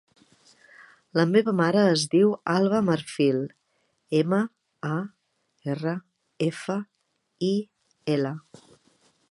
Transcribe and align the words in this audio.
La 1.17 1.25
meva 1.33 1.53
mare 1.59 1.83
es 1.89 2.05
diu 2.13 2.31
Albà 2.53 2.79
Marfil: 2.87 3.37
ema, 4.21 4.41
a, 4.95 4.97
erra, 5.77 5.95
efa, 6.51 6.81
i, 7.53 7.53
ela. 8.19 8.35